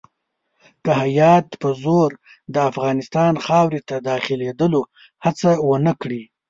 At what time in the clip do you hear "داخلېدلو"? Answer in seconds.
4.09-4.81